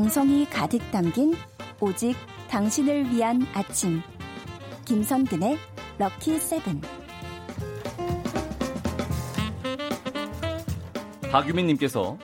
정성이 0.00 0.46
가득 0.46 0.80
담긴 0.90 1.34
오직 1.78 2.16
당신을 2.48 3.10
위한 3.10 3.46
아침. 3.52 4.00
김선근의 4.86 5.58
럭키 5.98 6.38
세븐. 6.38 6.80
박유민님께서 11.30 12.16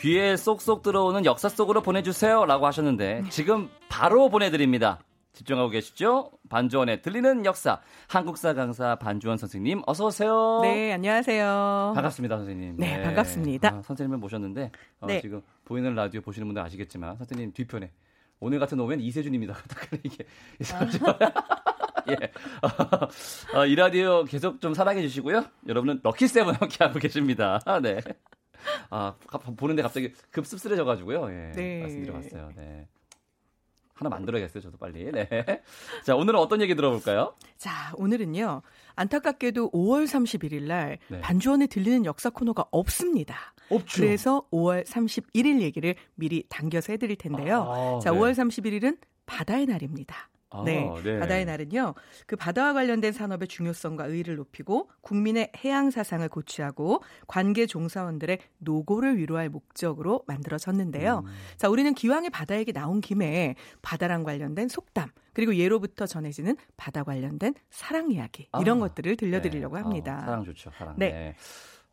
귀에 0.00 0.36
쏙쏙 0.36 0.82
들어오는 0.82 1.24
역사 1.24 1.48
속으로 1.48 1.80
보내주세요 1.80 2.44
라고 2.44 2.66
하셨는데 2.66 3.22
지금 3.30 3.70
바로 3.88 4.28
보내드립니다. 4.28 4.98
집중하고 5.32 5.70
계시죠? 5.70 6.30
반주원의 6.48 7.02
들리는 7.02 7.44
역사 7.46 7.80
한국사 8.06 8.52
강사 8.54 8.96
반주원 8.96 9.38
선생님 9.38 9.82
어서 9.86 10.06
오세요. 10.06 10.60
네, 10.62 10.92
안녕하세요. 10.92 11.92
반갑습니다, 11.94 12.36
선생님. 12.36 12.76
네, 12.76 12.98
네. 12.98 13.02
반갑습니다. 13.02 13.68
아, 13.68 13.82
선생님을 13.82 14.18
모셨는데 14.18 14.70
어, 15.00 15.06
네. 15.06 15.20
지금 15.20 15.42
보이는 15.64 15.94
라디오 15.94 16.20
보시는 16.20 16.46
분들 16.48 16.62
아시겠지만 16.62 17.16
선생님 17.16 17.52
뒤편에 17.52 17.90
오늘 18.40 18.58
같은 18.58 18.78
오면 18.78 19.00
이세준입니다. 19.00 19.56
이게 20.04 20.24
아. 20.72 22.02
예. 22.10 22.16
어, 23.56 23.64
이 23.64 23.74
라디오 23.74 24.24
계속 24.24 24.60
좀 24.60 24.74
사랑해 24.74 25.00
주시고요. 25.02 25.44
여러분은 25.68 26.00
럭키 26.02 26.26
세븐 26.26 26.54
함께 26.54 26.84
하고 26.84 26.98
계십니다. 26.98 27.60
네. 27.80 28.00
아, 28.90 29.14
보는데 29.56 29.82
갑자기 29.82 30.12
급 30.30 30.46
씁쓸해져 30.46 30.84
가지고요. 30.84 31.30
예. 31.30 31.52
네. 31.52 31.80
말씀드려 31.80 32.12
봤어요. 32.14 32.50
네. 32.56 32.88
하나 34.02 34.10
만들어야겠어요, 34.10 34.60
저도 34.60 34.78
빨리. 34.78 35.10
네. 35.12 35.28
자, 36.04 36.16
오늘은 36.16 36.38
어떤 36.38 36.60
얘기 36.60 36.74
들어볼까요? 36.74 37.34
자, 37.56 37.92
오늘은요. 37.96 38.62
안타깝게도 38.96 39.70
5월 39.70 40.04
31일 40.04 40.62
날 40.64 40.98
네. 41.08 41.20
반주원에 41.20 41.68
들리는 41.68 42.04
역사 42.04 42.30
코너가 42.30 42.64
없습니다. 42.72 43.54
없죠. 43.70 44.02
그래서 44.02 44.44
5월 44.52 44.84
31일 44.84 45.60
얘기를 45.60 45.94
미리 46.16 46.44
당겨서 46.48 46.92
해드릴 46.92 47.16
텐데요. 47.16 47.62
아, 47.62 48.00
자, 48.00 48.10
네. 48.10 48.18
5월 48.18 48.32
31일은 48.32 48.98
바다의 49.26 49.66
날입니다. 49.66 50.28
아, 50.52 50.62
네. 50.64 50.88
네. 51.02 51.18
바다의 51.18 51.44
날은요. 51.44 51.94
그 52.26 52.36
바다와 52.36 52.72
관련된 52.74 53.12
산업의 53.12 53.48
중요성과 53.48 54.06
의의를 54.06 54.36
높이고 54.36 54.90
국민의 55.00 55.52
해양 55.64 55.90
사상을 55.90 56.26
고취하고 56.28 57.02
관계 57.26 57.66
종사원들의 57.66 58.38
노고를 58.58 59.16
위로할 59.18 59.48
목적으로 59.48 60.22
만들어졌는데요. 60.26 61.22
음. 61.24 61.32
자, 61.56 61.68
우리는 61.68 61.92
기왕에 61.94 62.28
바다 62.28 62.56
얘기 62.56 62.72
나온 62.72 63.00
김에 63.00 63.54
바다랑 63.82 64.24
관련된 64.24 64.68
속담 64.68 65.10
그리고 65.32 65.56
예로부터 65.56 66.06
전해지는 66.06 66.56
바다 66.76 67.04
관련된 67.04 67.54
사랑 67.70 68.10
이야기 68.10 68.48
이런 68.60 68.78
아, 68.78 68.88
것들을 68.88 69.16
들려드리려고 69.16 69.76
네. 69.76 69.82
합니다. 69.82 70.18
어, 70.22 70.26
사랑 70.26 70.44
좋죠. 70.44 70.70
사랑. 70.76 70.94
네. 70.98 71.10
네. 71.10 71.36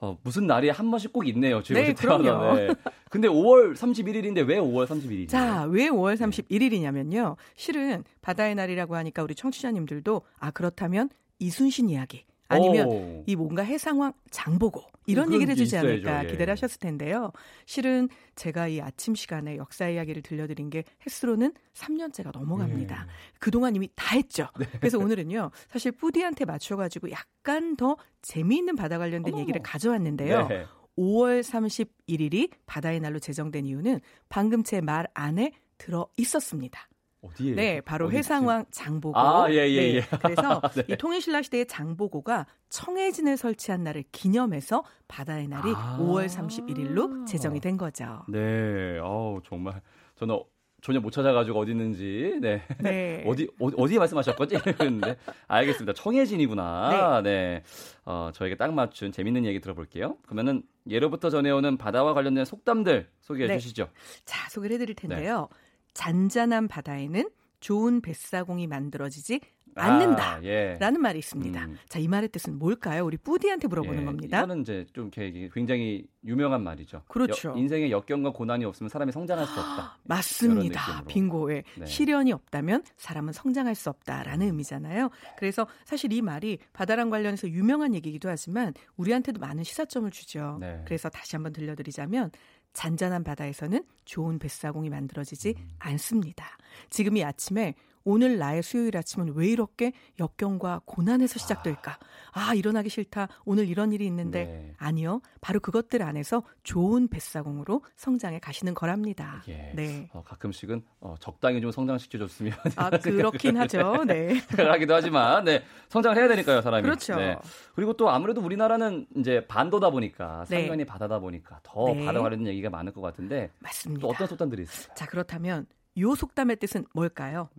어, 0.01 0.17
무슨 0.23 0.47
날이 0.47 0.69
한 0.69 0.89
번씩 0.89 1.11
꼭 1.11 1.27
있네요. 1.27 1.61
지금 1.61 1.81
네, 1.81 1.93
그럼요. 1.93 2.55
네. 2.55 2.69
근데 3.09 3.27
5월 3.27 3.75
31일인데 3.75 4.47
왜 4.47 4.57
5월 4.57 4.87
31일이죠? 4.87 5.29
자, 5.29 5.63
왜 5.63 5.89
5월 5.89 6.15
31일이냐면요. 6.15 7.35
실은 7.55 8.03
바다의 8.21 8.55
날이라고 8.55 8.95
하니까 8.95 9.23
우리 9.23 9.35
청취자님들도 9.35 10.21
아 10.39 10.51
그렇다면 10.51 11.09
이순신 11.39 11.89
이야기 11.89 12.23
아니면 12.49 12.87
오. 12.87 13.23
이 13.25 13.35
뭔가 13.35 13.63
해상황 13.63 14.11
장보고 14.31 14.81
이런 15.05 15.31
얘기를 15.33 15.51
해주지 15.51 15.77
않을까 15.77 16.25
예. 16.25 16.27
기대를 16.27 16.51
하셨을 16.51 16.79
텐데요. 16.79 17.31
실은 17.65 18.09
제가 18.35 18.67
이 18.67 18.81
아침 18.81 19.15
시간에 19.15 19.55
역사 19.57 19.87
이야기를 19.87 20.21
들려드린 20.23 20.69
게 20.69 20.83
횟수로는 21.05 21.53
3년째가 21.73 22.31
넘어갑니다. 22.37 23.03
음. 23.03 23.07
그동안 23.39 23.75
이미 23.75 23.87
다 23.95 24.15
했죠. 24.15 24.47
네. 24.59 24.65
그래서 24.79 24.97
오늘은요. 24.99 25.51
사실 25.69 25.91
뿌디한테 25.93 26.45
맞춰가지고 26.45 27.11
약간 27.11 27.75
더 27.75 27.95
재미있는 28.21 28.75
바다 28.75 28.97
관련된 28.97 29.33
어머. 29.33 29.41
얘기를 29.41 29.61
가져왔는데요. 29.63 30.47
네. 30.47 30.65
5월 30.97 31.41
31일이 31.41 32.49
바다의 32.65 32.99
날로 32.99 33.19
제정된 33.19 33.65
이유는 33.67 34.01
방금 34.27 34.63
제 34.63 34.81
말 34.81 35.07
안에 35.13 35.53
들어 35.77 36.07
있었습니다. 36.17 36.88
어디에? 37.21 37.53
네, 37.55 37.81
바로 37.81 38.09
회상왕 38.11 38.65
장보고. 38.71 39.17
아, 39.19 39.51
예, 39.51 39.55
예, 39.69 39.79
네, 39.81 39.95
예. 39.97 40.01
그래서 40.21 40.61
네. 40.75 40.83
이 40.89 40.95
통일신라 40.95 41.41
시대의 41.41 41.65
장보고가 41.67 42.45
청해진을 42.69 43.35
설치한 43.37 43.83
날을 43.83 44.05
기념해서 44.11 44.83
바다의 45.07 45.47
날이 45.47 45.71
아~ 45.75 45.97
5월 45.99 46.27
31일로 46.27 47.25
제정이 47.27 47.59
된 47.59 47.77
거죠. 47.77 48.23
네, 48.29 48.99
어우 48.99 49.41
정말 49.45 49.81
저는 50.15 50.39
전혀 50.81 51.01
못 51.01 51.11
찾아가지고 51.11 51.59
어디 51.59 51.71
있는지, 51.71 52.37
네, 52.39 52.61
네. 52.79 53.21
어디 53.27 53.49
어 53.59 53.85
디 53.85 53.95
에 53.95 53.99
말씀하셨거지? 53.99 54.55
네, 55.03 55.17
알겠습니다. 55.49 55.91
청해진이구나. 55.91 57.21
네, 57.21 57.29
네. 57.29 57.63
어, 58.05 58.31
저에게 58.33 58.55
딱 58.55 58.73
맞춘 58.73 59.11
재밌는 59.11 59.43
얘기 59.43 59.59
들어볼게요. 59.59 60.15
그러면은 60.23 60.63
예로부터 60.89 61.29
전해오는 61.29 61.75
바다와 61.75 62.13
관련된 62.13 62.45
속담들 62.45 63.09
소개해 63.19 63.49
네. 63.49 63.57
주시죠. 63.59 63.89
자, 64.23 64.49
소개를 64.49 64.75
해드릴 64.75 64.95
텐데요. 64.95 65.49
네. 65.51 65.57
잔잔한 65.99 66.69
바다에는 66.69 67.29
좋은 67.59 67.99
뱃사공이 67.99 68.67
만들어지지 68.67 69.41
않는다. 69.75 70.35
아, 70.35 70.43
예. 70.43 70.77
라는 70.79 71.01
말이 71.01 71.19
있습니다. 71.19 71.65
음. 71.65 71.77
자, 71.89 71.99
이 71.99 72.07
말의 72.07 72.29
뜻은 72.29 72.57
뭘까요? 72.57 73.05
우리 73.05 73.17
뿌디한테 73.17 73.67
물어보는 73.67 74.01
예, 74.01 74.05
겁니다. 74.05 74.37
이거는 74.39 74.61
이제 74.61 74.85
좀 74.93 75.11
굉장히 75.11 76.05
유명한 76.25 76.63
말이죠. 76.63 77.03
그렇죠. 77.07 77.49
여, 77.49 77.55
인생에 77.55 77.91
역경과 77.91 78.31
고난이 78.31 78.65
없으면 78.65 78.89
사람이 78.89 79.11
성장할 79.11 79.45
수 79.45 79.59
없다. 79.59 79.99
맞습니다. 80.03 81.03
빙고에 81.07 81.63
네. 81.77 81.85
시련이 81.85 82.31
없다면 82.31 82.83
사람은 82.97 83.33
성장할 83.33 83.75
수 83.75 83.89
없다라는 83.89 84.47
음. 84.47 84.51
의미잖아요. 84.51 85.09
그래서 85.37 85.67
사실 85.85 86.11
이 86.13 86.21
말이 86.21 86.59
바다랑 86.73 87.09
관련해서 87.09 87.49
유명한 87.49 87.93
얘기이기도 87.93 88.29
하지만 88.29 88.73
우리한테도 88.97 89.39
많은 89.39 89.63
시사점을 89.63 90.09
주죠. 90.11 90.57
네. 90.59 90.81
그래서 90.85 91.09
다시 91.09 91.35
한번 91.35 91.53
들려드리자면 91.53 92.31
잔잔한 92.73 93.23
바다에서는 93.23 93.83
좋은 94.05 94.39
뱃사공이 94.39 94.89
만들어지지 94.89 95.55
음. 95.57 95.69
않습니다. 95.79 96.45
지금 96.89 97.17
이 97.17 97.23
아침에 97.23 97.75
오늘 98.03 98.37
나의 98.37 98.63
수요일 98.63 98.97
아침은 98.97 99.33
왜 99.35 99.47
이렇게 99.47 99.91
역경과 100.19 100.81
고난에서 100.85 101.39
시작될까? 101.39 101.97
아, 102.31 102.53
일어나기 102.53 102.89
싫다. 102.89 103.27
오늘 103.45 103.67
이런 103.67 103.91
일이 103.91 104.05
있는데. 104.05 104.45
네. 104.45 104.73
아니요. 104.77 105.21
바로 105.41 105.59
그것들 105.59 106.01
안에서 106.01 106.43
좋은 106.63 107.07
뱃사공으로 107.07 107.83
성장해 107.95 108.39
가시는 108.39 108.73
거랍니다. 108.73 109.43
예. 109.47 109.71
네. 109.75 110.09
어, 110.13 110.23
가끔씩은 110.23 110.83
어, 111.01 111.15
적당히 111.19 111.61
좀 111.61 111.71
성장시켜줬으면. 111.71 112.53
아, 112.77 112.89
그렇긴 112.89 113.57
하죠. 113.57 114.03
네. 114.05 114.39
하기도 114.57 114.95
하지만, 114.95 115.43
네. 115.43 115.63
성장을 115.89 116.17
해야 116.17 116.27
되니까요, 116.27 116.61
사람이. 116.61 116.83
그렇죠. 116.83 117.15
네. 117.15 117.37
그리고 117.75 117.93
또 117.93 118.09
아무래도 118.09 118.41
우리나라는 118.41 119.07
이제 119.17 119.45
반도다 119.47 119.89
보니까, 119.89 120.45
상면이 120.45 120.77
네. 120.77 120.85
바다다 120.85 121.19
보니까 121.19 121.59
더 121.63 121.93
네. 121.93 122.05
바다 122.05 122.19
관련 122.21 122.45
얘기가 122.47 122.69
많을 122.69 122.93
것 122.93 123.01
같은데. 123.01 123.51
맞습니다. 123.59 124.01
또 124.01 124.09
어떤 124.09 124.27
속담들이 124.27 124.63
있어요? 124.63 124.93
자, 124.95 125.05
그렇다면 125.05 125.65
요 125.97 126.15
속담의 126.15 126.57
뜻은 126.57 126.85
뭘까요? 126.93 127.49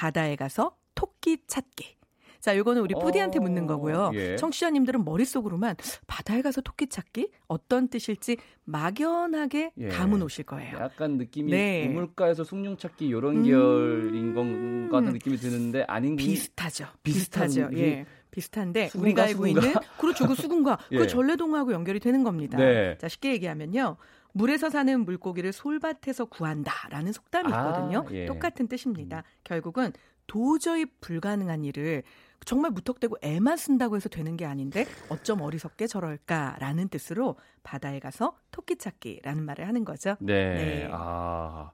바다에 0.00 0.34
가서 0.34 0.78
토끼 0.94 1.36
찾기. 1.46 1.98
자, 2.40 2.56
요거는 2.56 2.80
우리 2.80 2.94
푸디한테 2.94 3.38
어, 3.38 3.42
묻는 3.42 3.66
거고요. 3.66 4.12
예. 4.14 4.36
청취자님들은 4.36 5.04
머릿속으로만 5.04 5.76
바다에 6.06 6.40
가서 6.40 6.62
토끼 6.62 6.86
찾기 6.86 7.30
어떤 7.48 7.88
뜻일지 7.88 8.38
막연하게 8.64 9.72
예. 9.76 9.88
감은 9.88 10.22
오실 10.22 10.46
거예요. 10.46 10.78
약간 10.78 11.18
느낌이 11.18 11.52
네. 11.52 11.86
우물가에서 11.88 12.44
숭늉 12.44 12.78
찾기 12.78 13.08
이런 13.08 13.36
음... 13.36 13.42
계열인 13.44 14.88
것 14.88 14.96
같은 14.96 15.12
느낌이 15.12 15.36
드는데 15.36 15.82
아닌 15.82 16.16
비슷하죠. 16.16 16.86
비슷하죠. 17.02 17.68
예. 17.74 18.06
비슷한데 18.30 18.88
수군가, 18.88 19.04
우리가 19.04 19.22
알고 19.24 19.46
수군가? 19.46 19.66
있는 19.66 19.80
그렇죠. 19.98 20.26
그 20.26 20.34
수군과 20.34 20.76
그 20.88 20.94
예. 20.94 20.98
그 21.00 21.06
전래동하고 21.08 21.72
연결이 21.72 22.00
되는 22.00 22.24
겁니다. 22.24 22.56
네. 22.56 22.96
자, 22.96 23.06
쉽게 23.06 23.32
얘기하면요. 23.32 23.98
물에서 24.32 24.70
사는 24.70 25.04
물고기를 25.04 25.52
솔밭에서 25.52 26.26
구한다라는 26.26 27.12
속담이 27.12 27.52
아, 27.52 27.68
있거든요. 27.68 28.04
아, 28.06 28.12
예. 28.12 28.26
똑같은 28.26 28.68
뜻입니다. 28.68 29.18
음. 29.18 29.22
결국은 29.44 29.92
도저히 30.26 30.86
불가능한 31.00 31.64
일을 31.64 32.02
정말 32.44 32.70
무턱대고 32.70 33.16
애만 33.22 33.56
쓴다고 33.56 33.96
해서 33.96 34.08
되는 34.08 34.36
게 34.36 34.46
아닌데 34.46 34.86
어쩜 35.08 35.42
어리석게 35.42 35.86
저럴까라는 35.86 36.88
뜻으로 36.88 37.36
바다에 37.62 37.98
가서 37.98 38.38
토끼 38.50 38.76
찾기라는 38.76 39.44
말을 39.44 39.66
하는 39.66 39.84
거죠. 39.84 40.16
네. 40.20 40.54
네. 40.54 40.88
아. 40.90 41.72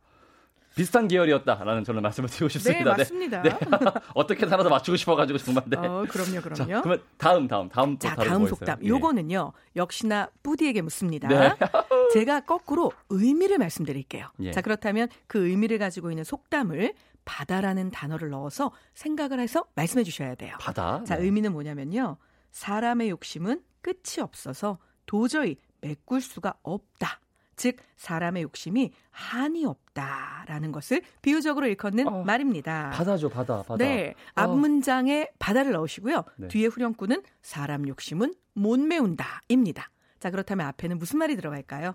비슷한 0.76 1.08
계열이었다라는 1.08 1.84
저는 1.84 2.02
말씀을 2.02 2.28
드리고 2.28 2.50
싶습니다. 2.50 2.93
네, 2.93 2.99
맞습니다. 2.99 3.43
네. 3.43 3.49
네. 3.49 3.58
어떻게 4.14 4.46
살아도 4.46 4.69
맞추고 4.69 4.96
싶어가지고 4.96 5.38
정말. 5.38 5.64
네. 5.67 5.78
어, 5.78 6.05
그럼요, 6.06 6.43
그럼요. 6.43 6.55
자, 6.55 6.81
그러면 6.82 7.02
다음, 7.17 7.49
다음, 7.49 7.69
다음 7.70 7.99
자, 7.99 8.14
다음 8.14 8.46
속담. 8.46 8.81
예. 8.84 8.88
요거는요, 8.88 9.52
역시나 9.75 10.28
뿌디에게 10.43 10.82
묻습니다. 10.82 11.28
네. 11.28 11.55
제가 12.12 12.40
거꾸로 12.40 12.93
의미를 13.08 13.56
말씀드릴게요. 13.56 14.28
예. 14.40 14.50
자, 14.52 14.61
그렇다면 14.61 15.08
그 15.26 15.49
의미를 15.49 15.78
가지고 15.78 16.11
있는 16.11 16.25
속담을 16.25 16.93
바다라는 17.25 17.90
단어를 17.90 18.29
넣어서 18.29 18.70
생각을 18.93 19.40
해서 19.40 19.64
말씀해 19.76 20.05
주셔야 20.05 20.34
돼요. 20.34 20.56
바다. 20.61 21.02
자, 21.05 21.17
네. 21.17 21.25
의미는 21.25 21.52
뭐냐면요. 21.52 22.19
사람의 22.52 23.08
욕심은 23.08 23.62
끝이 23.81 24.20
없어서 24.20 24.79
도저히 25.06 25.56
메꿀 25.81 26.20
수가 26.20 26.52
없다. 26.62 27.20
즉 27.56 27.76
사람의 27.97 28.43
욕심이 28.43 28.93
한이 29.11 29.64
없다라는 29.64 30.73
것을 30.73 31.03
비유적으로 31.23 31.67
일컫는 31.67 32.06
어, 32.06 32.23
말입니다. 32.23 32.91
바다죠, 32.91 33.29
바다, 33.31 33.62
바다. 33.62 33.76
네, 33.76 34.14
어. 34.37 34.43
앞 34.43 34.50
문장에 34.56 35.31
바다를 35.38 35.73
넣으시고요. 35.73 36.25
네. 36.37 36.49
뒤에 36.49 36.67
후렴구는 36.67 37.23
사람 37.43 37.88
욕심은 37.88 38.35
못 38.55 38.79
메운다입니다. 38.79 39.91
자 40.20 40.31
그렇다면 40.31 40.67
앞에는 40.67 40.99
무슨 40.99 41.19
말이 41.19 41.37
들어갈까요? 41.37 41.94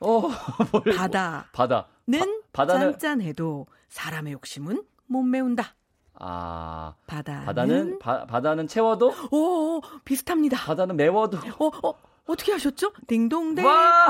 어, 0.00 0.28
바다. 0.96 1.48
바다. 1.52 1.88
는 2.06 2.42
바다는 2.52 2.92
짠짠해도 2.92 3.66
사람의 3.88 4.34
욕심은 4.34 4.82
못 5.06 5.22
메운다. 5.22 5.74
아 6.18 6.94
바다는 7.06 7.44
바다는 7.44 7.98
바, 7.98 8.24
바다는 8.26 8.66
채워도 8.66 9.12
오 9.30 9.80
비슷합니다. 10.04 10.56
바다는 10.58 10.96
메워도 10.96 11.38
어, 11.58 11.88
어 11.88 11.94
어떻게 12.26 12.52
하셨죠? 12.52 12.92
딩동댕 13.06 13.64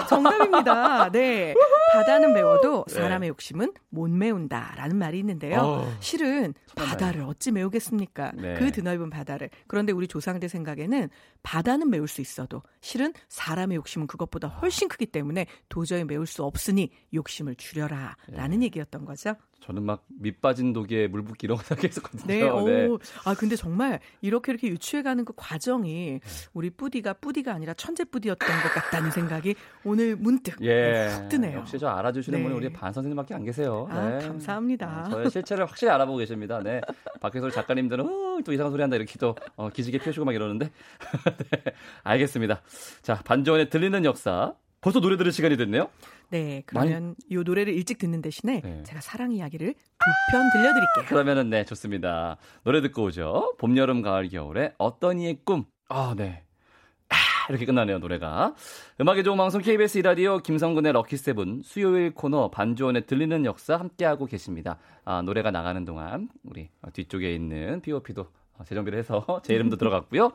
정답입니다. 0.08 1.10
네. 1.12 1.54
바다는 1.92 2.32
메워도 2.32 2.86
네. 2.88 2.94
사람의 2.94 3.28
욕심은 3.30 3.72
못 3.90 4.10
메운다라는 4.10 4.96
말이 4.96 5.18
있는데요. 5.18 5.60
어, 5.60 5.96
실은 6.00 6.54
바다를 6.74 7.22
어찌 7.22 7.52
메우겠습니까? 7.52 8.32
네. 8.34 8.54
그 8.54 8.72
드넓은 8.72 9.10
바다를. 9.10 9.50
그런데 9.66 9.92
우리 9.92 10.08
조상들 10.08 10.48
생각에는 10.48 11.10
바다는 11.42 11.90
메울 11.90 12.08
수 12.08 12.20
있어도 12.20 12.62
실은 12.80 13.12
사람의 13.28 13.76
욕심은 13.76 14.06
그것보다 14.06 14.48
훨씬 14.48 14.88
크기 14.88 15.06
때문에 15.06 15.46
도저히 15.68 16.04
메울 16.04 16.26
수 16.26 16.42
없으니 16.42 16.90
욕심을 17.14 17.54
줄여라라는 17.56 18.58
네. 18.58 18.66
얘기였던 18.66 19.04
거죠. 19.04 19.34
저는 19.66 19.82
막 19.82 20.04
밑빠진 20.20 20.72
독에 20.72 21.08
물 21.08 21.24
붓기 21.24 21.46
이런 21.46 21.58
거 21.58 21.64
생각했었거든요. 21.64 22.24
네, 22.26 22.40
네. 22.40 22.86
오, 22.86 22.98
아 23.24 23.34
근데 23.34 23.56
정말 23.56 23.98
이렇게 24.20 24.52
이렇게 24.52 24.68
유추해가는 24.68 25.24
그 25.24 25.32
과정이 25.34 26.20
우리 26.54 26.70
뿌디가 26.70 27.14
뿌디가 27.14 27.52
아니라 27.52 27.74
천재 27.74 28.04
뿌디였던 28.04 28.48
것 28.48 28.68
같다는 28.68 29.10
생각이 29.10 29.56
오늘 29.82 30.14
문득 30.14 30.62
예. 30.62 31.08
확 31.08 31.28
드네요. 31.28 31.58
역시 31.58 31.80
저 31.80 31.88
알아주시는 31.88 32.38
네. 32.38 32.44
분이 32.44 32.56
우리 32.56 32.72
반 32.72 32.92
선생님밖에 32.92 33.34
안 33.34 33.42
계세요. 33.42 33.88
아, 33.90 34.08
네. 34.08 34.28
감사합니다. 34.28 35.06
아, 35.06 35.10
저의 35.10 35.30
실체를 35.30 35.66
확실히 35.66 35.90
알아보고 35.90 36.18
계십니다. 36.18 36.60
네, 36.62 36.80
밖에서 37.20 37.50
작가님들은 37.50 38.04
어, 38.04 38.38
또 38.44 38.52
이상한 38.52 38.70
소리 38.70 38.82
한다 38.82 38.94
이렇게 38.94 39.18
또 39.18 39.34
어, 39.56 39.68
기지개 39.68 39.98
펴시고 39.98 40.24
막 40.24 40.32
이러는데 40.32 40.70
네, 41.50 41.72
알겠습니다. 42.04 42.62
자 43.02 43.20
반전에 43.24 43.68
들리는 43.68 44.04
역사 44.04 44.54
벌써 44.80 45.00
노래 45.00 45.16
들을 45.16 45.32
시간이 45.32 45.56
됐네요. 45.56 45.88
네, 46.30 46.62
그러면 46.66 47.02
많이... 47.02 47.14
이 47.30 47.36
노래를 47.36 47.72
일찍 47.74 47.98
듣는 47.98 48.20
대신에 48.22 48.60
네. 48.62 48.82
제가 48.84 49.00
사랑 49.00 49.32
이야기를 49.32 49.74
두 49.74 50.10
편 50.32 50.50
들려드릴게요. 50.52 51.04
그러면은 51.08 51.50
네 51.50 51.64
좋습니다. 51.64 52.36
노래 52.64 52.80
듣고 52.80 53.04
오죠. 53.04 53.54
봄, 53.58 53.76
여름, 53.76 54.02
가을, 54.02 54.28
겨울에 54.28 54.72
어떤 54.78 55.18
이의 55.20 55.38
꿈. 55.44 55.64
아 55.88 56.14
네. 56.16 56.42
아, 57.08 57.14
이렇게 57.48 57.64
끝나네요 57.64 57.98
노래가. 58.00 58.54
음악의 59.00 59.22
좋은 59.22 59.36
방송 59.36 59.60
KBS 59.62 59.98
이라디오 59.98 60.38
김성근의 60.38 60.92
럭키세븐 60.94 61.62
수요일 61.64 62.12
코너 62.12 62.50
반주원에 62.50 63.02
들리는 63.02 63.44
역사 63.44 63.76
함께하고 63.76 64.26
계십니다. 64.26 64.78
아, 65.04 65.22
노래가 65.22 65.52
나가는 65.52 65.84
동안 65.84 66.28
우리 66.42 66.68
뒤쪽에 66.92 67.32
있는 67.32 67.80
POP도 67.82 68.26
재정비를 68.64 68.98
해서 68.98 69.24
제 69.44 69.54
이름도 69.54 69.76
들어갔고요. 69.76 70.32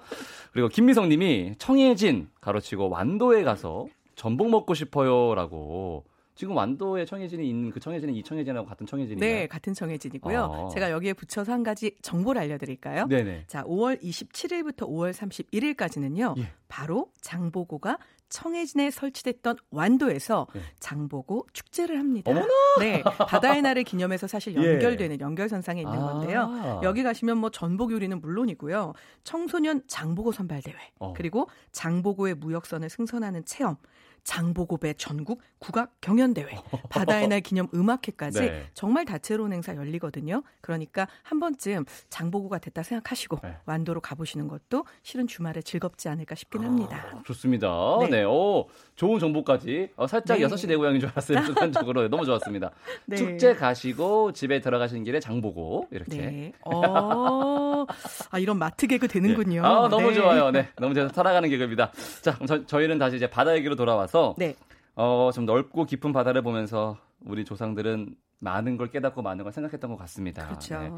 그리고 0.54 0.70
김미성님이 0.70 1.56
청해진 1.58 2.30
가로치고 2.40 2.90
완도에 2.90 3.44
가서 3.44 3.88
전복 4.22 4.52
먹고 4.52 4.76
싶어요라고. 4.76 6.06
지금 6.36 6.56
완도에 6.56 7.06
청해진이 7.06 7.50
있는 7.50 7.72
그 7.72 7.80
청해진은 7.80 8.14
이 8.14 8.22
청해진하고 8.22 8.68
같은 8.68 8.86
청해진이에요? 8.86 9.20
네, 9.20 9.48
같은 9.48 9.74
청해진이고요. 9.74 10.44
어. 10.44 10.70
제가 10.70 10.92
여기에 10.92 11.14
붙여서 11.14 11.52
한 11.52 11.64
가지 11.64 11.96
정보를 12.04 12.40
알려드릴까요? 12.42 13.08
네네. 13.08 13.46
자, 13.48 13.64
5월 13.64 14.00
27일부터 14.00 14.88
5월 14.88 15.12
31일까지는요. 15.12 16.38
예. 16.38 16.52
바로 16.68 17.12
장보고가 17.22 17.98
청해진에 18.30 18.92
설치됐던 18.92 19.58
완도에서 19.72 20.48
네. 20.54 20.62
장보고 20.80 21.48
축제를 21.52 21.98
합니다. 22.00 22.32
어머나! 22.32 22.48
네, 22.80 23.04
바다의 23.04 23.62
날을 23.64 23.84
기념해서 23.84 24.28
사실 24.28 24.56
예. 24.56 24.74
연결되는 24.74 25.18
예. 25.20 25.24
연결선상에 25.24 25.82
있는 25.82 25.98
아~ 25.98 26.14
건데요. 26.14 26.82
여기 26.84 27.04
가시면 27.04 27.38
뭐 27.40 27.50
전복 27.50 27.92
요리는 27.92 28.22
물론이고요. 28.22 28.94
청소년 29.24 29.82
장보고 29.88 30.32
선발 30.32 30.62
대회, 30.62 30.76
어. 31.00 31.14
그리고 31.14 31.50
장보고의 31.72 32.36
무역선을 32.36 32.90
승선하는 32.90 33.46
체험, 33.46 33.76
장보고배 34.24 34.94
전국 34.94 35.42
국악 35.60 36.00
경연대회, 36.02 36.48
바다의 36.90 37.28
날 37.28 37.42
기념 37.42 37.68
음악회까지 37.74 38.40
네. 38.42 38.66
정말 38.74 39.06
다채로운 39.06 39.54
행사 39.54 39.76
열리거든요. 39.76 40.44
그러니까 40.62 41.08
한 41.24 41.40
번쯤 41.40 41.86
장보고가 42.10 42.60
됐다 42.60 42.84
생각하시고 42.84 43.40
네. 43.44 43.58
완도로 43.66 44.02
가보시는 44.02 44.48
것도 44.48 44.86
실은 45.04 45.28
주말에 45.28 45.62
즐겁지 45.62 46.10
않을까 46.10 46.36
싶긴 46.36 46.64
합니다. 46.64 47.06
아, 47.14 47.22
좋습니다. 47.26 47.70
네. 48.02 48.08
네. 48.10 48.24
오, 48.24 48.68
좋은 48.96 49.20
정보까지. 49.20 49.90
어, 49.96 50.08
살짝 50.08 50.38
네. 50.40 50.46
6시 50.46 50.68
내 50.68 50.76
고향인 50.76 51.00
줄 51.00 51.10
알았어요. 51.10 51.42
순간적으로. 51.46 52.08
너무 52.08 52.26
좋았습니다. 52.26 52.72
네. 53.06 53.18
축제 53.18 53.54
가시고 53.56 54.34
집에 54.34 54.62
들어가시는 54.62 55.04
길에 55.04 55.20
장보고 55.20 55.88
이렇게. 55.92 56.18
네. 56.18 56.52
어, 56.66 57.86
아, 58.30 58.40
이런 58.40 58.58
마트 58.58 58.88
개그 58.88 59.08
되는군요. 59.10 59.66
아, 59.66 59.88
너무 59.90 60.10
네. 60.10 60.14
좋아요. 60.16 60.52
네. 60.52 60.70
너무 60.78 60.94
잘 60.94 61.10
살아가는 61.10 61.50
개그입니다. 61.50 61.92
자, 62.22 62.38
저, 62.68 62.82
희는 62.82 62.98
다시 62.98 63.16
이제 63.18 63.30
바다 63.30 63.56
얘기로 63.56 63.76
돌아와서 63.76 64.11
네. 64.38 64.56
어, 64.96 65.32
좀 65.34 65.46
넓고 65.46 65.86
깊은 65.86 66.14
바다를 66.14 66.42
보면서 66.42 66.98
우리 67.26 67.46
조상들은 67.46 68.16
많은 68.40 68.78
걸 68.78 68.90
깨닫고 68.90 69.22
많은 69.22 69.44
걸 69.44 69.54
생각했던 69.54 69.90
것 69.92 69.98
같습니다. 69.98 70.46
그렇죠. 70.48 70.80
네. 70.80 70.92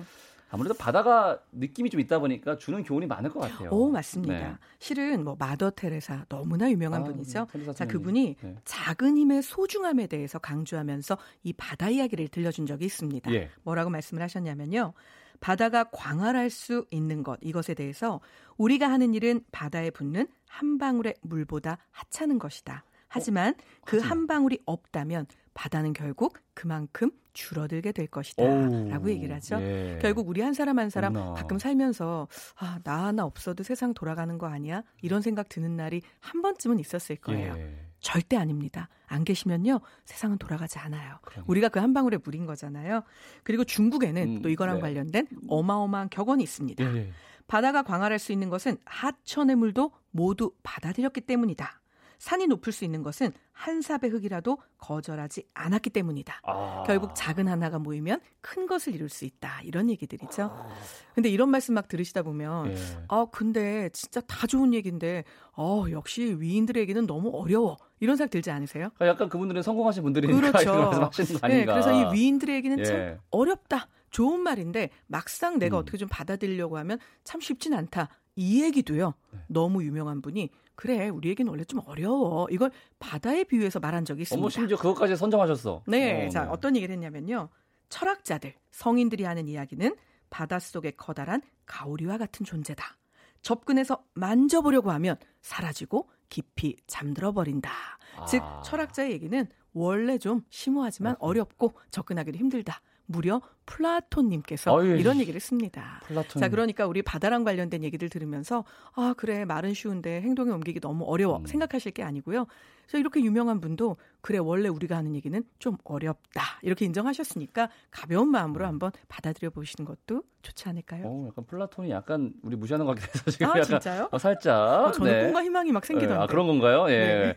아무래도 0.50 0.76
바다가 0.76 1.40
느낌이 1.52 1.90
좀 1.90 2.00
있다 2.00 2.20
보니까 2.20 2.60
주는 2.60 2.84
교훈이 2.84 3.08
많을 3.08 3.32
것 3.32 3.40
같아요. 3.40 3.72
오, 3.72 3.90
맞습니다. 3.90 4.34
네. 4.34 4.56
실은 4.78 5.24
뭐 5.24 5.36
마더 5.38 5.72
테레사 5.72 6.26
너무나 6.30 6.70
유명한 6.70 7.02
아, 7.02 7.04
분이죠. 7.06 7.48
네, 7.52 7.74
자, 7.74 7.88
그분이 7.88 8.36
네. 8.40 8.56
작은 8.64 9.18
힘의 9.18 9.42
소중함에 9.42 10.06
대해서 10.06 10.38
강조하면서 10.38 11.18
이 11.42 11.54
바다 11.54 11.90
이야기를 11.90 12.28
들려준 12.28 12.68
적이 12.68 12.86
있습니다. 12.86 13.34
예. 13.34 13.50
뭐라고 13.64 13.90
말씀을 13.90 14.22
하셨냐면요. 14.22 14.94
바다가 15.40 15.86
광활할 15.86 16.52
수 16.52 16.86
있는 16.92 17.24
것 17.24 17.40
이것에 17.42 17.74
대해서 17.74 18.22
우리가 18.58 18.90
하는 18.92 19.16
일은 19.16 19.42
바다에 19.52 19.90
붙는 19.90 20.28
한 20.48 20.78
방울의 20.78 21.16
물보다 21.22 21.80
하찮은 21.90 22.38
것이다. 22.38 22.84
하지만 23.14 23.54
어, 23.54 23.64
그 23.86 23.98
그한 23.98 24.28
방울이 24.28 24.60
없다면 24.66 25.28
바다는 25.54 25.94
결국 25.94 26.38
그만큼 26.54 27.12
줄어들게 27.34 27.92
될 27.92 28.08
것이다. 28.08 28.44
오, 28.44 28.90
라고 28.90 29.10
얘기를 29.10 29.36
하죠. 29.36 29.58
예. 29.62 29.98
결국 30.02 30.28
우리 30.30 30.42
한 30.42 30.54
사람 30.54 30.78
한 30.80 30.90
사람 30.90 31.14
그렇구나. 31.14 31.36
가끔 31.36 31.58
살면서 31.60 32.28
아, 32.58 32.80
나 32.84 33.06
하나 33.06 33.26
없어도 33.26 33.64
세상 33.64 33.94
돌아가는 33.94 34.38
거 34.38 34.48
아니야? 34.48 34.84
이런 35.02 35.22
생각 35.22 35.50
드는 35.50 35.76
날이 35.76 36.02
한 36.20 36.42
번쯤은 36.42 36.80
있었을 36.80 37.16
거예요. 37.18 37.56
예. 37.58 37.76
절대 38.00 38.36
아닙니다. 38.38 38.90
안 39.08 39.24
계시면요. 39.24 39.80
세상은 40.06 40.38
돌아가지 40.38 40.78
않아요. 40.80 41.18
그럼. 41.24 41.46
우리가 41.48 41.70
그 41.70 41.80
한 41.80 41.94
방울의 41.94 42.20
물인 42.24 42.46
거잖아요. 42.46 43.02
그리고 43.44 43.64
중국에는 43.64 44.38
음, 44.38 44.42
또 44.42 44.50
이거랑 44.50 44.76
네. 44.76 44.82
관련된 44.82 45.28
어마어마한 45.48 46.10
격언이 46.10 46.44
있습니다. 46.44 46.84
예. 46.96 47.12
바다가 47.48 47.82
광활할 47.84 48.20
수 48.20 48.32
있는 48.32 48.50
것은 48.50 48.78
하천의 48.86 49.56
물도 49.56 49.92
모두 50.12 50.52
받아들였기 50.64 51.22
때문이다. 51.22 51.80
산이 52.24 52.48
높을 52.48 52.72
수 52.72 52.86
있는 52.86 53.04
것은 53.04 53.34
한 53.52 53.82
삽의 53.82 54.10
흙이라도 54.10 54.58
거절하지 54.78 55.44
않았기 55.54 55.90
때문이다. 55.90 56.40
아. 56.46 56.84
결국 56.88 57.12
작은 57.16 57.50
하나가 57.50 57.80
모이면 57.80 58.22
큰 58.40 58.66
것을 58.66 58.96
이룰 58.96 59.10
수 59.10 59.26
있다. 59.26 59.60
이런 59.64 59.90
얘기들이죠. 59.90 60.44
아. 60.44 60.70
근데 61.16 61.28
이런 61.28 61.50
말씀 61.50 61.74
막 61.74 61.90
들으시다 61.90 62.24
보면 62.24 62.72
예. 62.72 62.76
아 63.10 63.26
근데 63.30 63.90
진짜 63.90 64.22
다 64.22 64.48
좋은 64.48 64.74
얘기인데 64.74 65.26
어 65.58 65.84
역시 65.92 66.38
위인들에게는 66.40 67.08
너무 67.08 67.30
어려워. 67.34 67.76
이런 68.00 68.16
생각 68.16 68.30
들지 68.30 68.52
않으세요? 68.52 68.92
아, 69.00 69.08
약간 69.08 69.28
그분들은 69.28 69.62
성공하신 69.62 70.04
분들이니까 70.04 70.52
그렇죠. 70.52 71.12
네, 71.50 71.66
그래서 71.66 71.92
이 71.92 72.16
위인들에게는 72.16 72.80
예. 72.80 72.84
참 72.86 73.18
어렵다. 73.32 73.90
좋은 74.12 74.40
말인데 74.40 74.92
막상 75.08 75.60
내가 75.60 75.76
음. 75.76 75.82
어떻게 75.82 75.98
좀 75.98 76.08
받아들이려고 76.08 76.78
하면 76.78 77.00
참 77.26 77.42
쉽진 77.42 77.74
않다. 77.74 78.08
이 78.36 78.64
얘기도요. 78.64 79.14
네. 79.32 79.40
너무 79.48 79.84
유명한 79.84 80.22
분이 80.22 80.50
그래 80.76 81.10
우리에게는 81.10 81.50
원래 81.50 81.64
좀 81.64 81.82
어려워 81.86 82.48
이걸 82.50 82.72
바다에 83.00 83.44
비유해서 83.44 83.80
말한 83.80 84.06
적이 84.06 84.24
있습니다. 84.24 84.42
어머 84.42 84.50
심지어 84.50 84.78
그것까지 84.78 85.16
선정하셨어. 85.16 85.84
네, 85.88 86.28
어, 86.28 86.30
자 86.30 86.44
네. 86.44 86.50
어떤 86.50 86.76
얘기를 86.76 86.94
했냐면요. 86.94 87.50
철학자들 87.90 88.56
성인들이 88.72 89.24
하는 89.24 89.48
이야기는 89.48 89.96
바닷속의 90.30 90.94
커다란 90.98 91.42
가오리와 91.66 92.18
같은 92.18 92.46
존재다. 92.46 92.98
접근해서 93.44 94.04
만져보려고 94.14 94.90
하면 94.92 95.18
사라지고 95.42 96.10
깊이 96.30 96.76
잠들어 96.88 97.32
버린다. 97.34 97.72
아. 98.18 98.26
즉 98.26 98.42
철학자의 98.64 99.12
얘기는 99.12 99.48
원래 99.74 100.18
좀 100.18 100.44
심오하지만 100.50 101.16
어렵고 101.20 101.74
접근하기도 101.92 102.38
힘들다. 102.38 102.82
무려 103.14 103.42
플라톤님께서 103.66 104.74
어이, 104.74 105.00
이런 105.00 105.20
얘기를 105.20 105.36
했습니다. 105.36 106.02
플라톤. 106.04 106.40
자, 106.40 106.50
그러니까 106.50 106.86
우리 106.86 107.02
바다랑 107.02 107.44
관련된 107.46 107.84
얘기들 107.84 108.10
들으면서 108.10 108.66
아 108.94 109.14
그래 109.16 109.46
말은 109.46 109.74
쉬운데 109.74 110.20
행동에 110.22 110.52
옮기기 110.52 110.82
너무 110.82 111.06
어려워 111.06 111.38
음. 111.38 111.46
생각하실 111.46 111.94
게 111.94 112.04
아니고요. 112.04 112.46
그래서 112.82 112.98
이렇게 112.98 113.22
유명한 113.22 113.62
분도 113.62 113.96
그래 114.20 114.40
원래 114.40 114.68
우리가 114.68 114.98
하는 114.98 115.16
얘기는 115.16 115.42
좀 115.60 115.78
어렵다 115.86 116.60
이렇게 116.62 116.84
인정하셨으니까 116.86 117.70
가벼운 117.92 118.30
마음으로 118.30 118.66
음. 118.66 118.68
한번 118.68 118.92
받아들여 119.08 119.52
보시는 119.52 119.88
것도 119.88 120.24
좋지 120.42 120.68
않을까요? 120.68 121.04
어, 121.06 121.28
약간 121.30 121.46
플라톤이 121.46 121.90
약간 121.92 122.34
우리 122.42 122.58
무시하는 122.58 122.86
것 122.86 123.00
같아서 123.00 123.32
지금 123.32 123.48
아, 123.48 123.50
약간 123.52 123.64
진짜요? 123.64 124.10
어, 124.12 124.18
살짝 124.18 124.88
어, 124.88 124.92
저는 124.92 125.12
네. 125.12 125.24
꿈과 125.24 125.44
희망이 125.44 125.72
막 125.72 125.86
생기던데. 125.86 126.16
네, 126.18 126.24
아, 126.24 126.28
그런 126.28 126.48
건가요? 126.48 126.90
예. 126.90 126.98
네. 126.98 127.36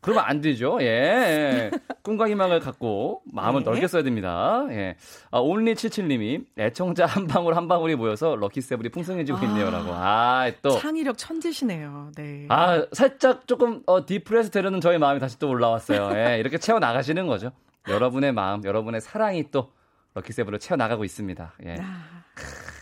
그러면 0.00 0.24
안 0.26 0.40
되죠. 0.40 0.78
예. 0.80 1.70
꿈과 2.02 2.28
희망을 2.28 2.60
갖고 2.60 3.22
마음을 3.32 3.60
네. 3.62 3.70
넓게 3.70 3.86
써야 3.86 4.02
됩니다. 4.02 4.66
예. 4.70 4.96
아, 5.30 5.38
온리 5.38 5.74
77님이 5.74 6.44
애청자 6.58 7.06
한 7.06 7.26
방울 7.26 7.54
한 7.54 7.68
방울이 7.68 7.96
모여서 7.96 8.34
럭키세븐이 8.36 8.88
풍성해지고 8.88 9.38
아, 9.38 9.42
있네요라고. 9.42 9.90
아, 9.92 10.50
또. 10.62 10.70
창의력 10.70 11.18
천재시네요. 11.18 12.12
네. 12.16 12.46
아, 12.48 12.86
살짝 12.92 13.46
조금 13.46 13.82
어, 13.86 14.06
depress 14.06 14.50
되려는 14.50 14.80
저의 14.80 14.98
마음이 14.98 15.20
다시 15.20 15.38
또 15.38 15.48
올라왔어요. 15.48 16.10
예. 16.14 16.38
이렇게 16.38 16.56
채워 16.58 16.78
나가시는 16.78 17.26
거죠. 17.26 17.52
여러분의 17.88 18.32
마음, 18.32 18.64
여러분의 18.64 19.00
사랑이 19.00 19.50
또 19.50 19.72
럭키세븐을 20.14 20.58
채워 20.58 20.76
나가고 20.76 21.04
있습니다. 21.04 21.52
예. 21.66 21.76
아. 21.80 22.20